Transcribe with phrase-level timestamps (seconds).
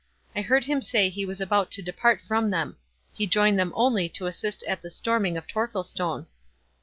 [0.35, 2.77] I heard him say he was about to depart from them.
[3.13, 6.25] He joined them only to assist at the storming of Torquilstone."